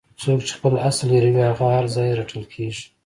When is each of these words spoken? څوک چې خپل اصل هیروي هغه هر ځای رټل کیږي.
څوک 0.21 0.39
چې 0.47 0.53
خپل 0.57 0.73
اصل 0.89 1.07
هیروي 1.15 1.43
هغه 1.49 1.65
هر 1.75 1.85
ځای 1.95 2.09
رټل 2.19 2.43
کیږي. 2.53 2.85